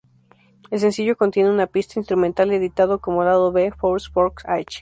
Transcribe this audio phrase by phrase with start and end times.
[0.71, 4.79] El sencillo contiene una pista instrumental editado como lado B, "Four Forks Ache.